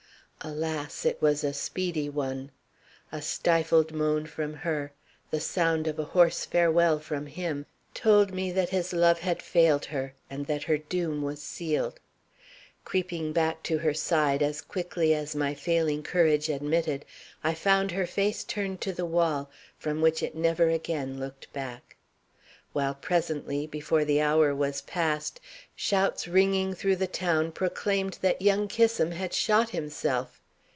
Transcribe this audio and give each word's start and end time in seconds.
Alas! 0.43 1.05
It 1.05 1.21
was 1.21 1.43
a 1.43 1.53
speedy 1.53 2.09
one. 2.09 2.49
A 3.11 3.21
stifled 3.21 3.93
moan 3.93 4.25
from 4.25 4.55
her, 4.55 4.91
the 5.29 5.39
sound 5.39 5.85
of 5.85 5.99
a 5.99 6.03
hoarse 6.17 6.45
farewell 6.47 6.97
from 6.97 7.27
him, 7.27 7.67
told 7.93 8.33
me 8.33 8.51
that 8.51 8.69
his 8.69 8.91
love 8.91 9.19
had 9.19 9.39
failed 9.39 9.85
her, 9.85 10.15
and 10.31 10.47
that 10.47 10.63
her 10.63 10.79
doom 10.79 11.21
was 11.21 11.43
sealed. 11.43 11.99
Creeping 12.85 13.33
back 13.33 13.61
to 13.61 13.77
her 13.77 13.93
side 13.93 14.41
as 14.41 14.61
quickly 14.63 15.13
as 15.13 15.35
my 15.35 15.53
failing 15.53 16.01
courage 16.01 16.49
admitted, 16.49 17.05
I 17.43 17.53
found 17.53 17.91
her 17.91 18.07
face 18.07 18.43
turned 18.43 18.81
to 18.81 18.93
the 18.93 19.05
wall, 19.05 19.51
from 19.77 20.01
which 20.01 20.23
it 20.23 20.33
never 20.33 20.69
again 20.69 21.19
looked 21.19 21.53
back; 21.53 21.97
while 22.73 22.95
presently, 22.95 23.67
before 23.67 24.05
the 24.05 24.21
hour 24.21 24.55
was 24.55 24.79
passed, 24.83 25.37
shouts 25.75 26.25
ringing 26.25 26.73
through 26.73 26.95
the 26.95 27.07
town 27.07 27.51
proclaimed 27.51 28.17
that 28.21 28.41
young 28.41 28.65
Kissam 28.69 29.11
had 29.11 29.33
shot 29.33 29.71
himself. 29.71 30.37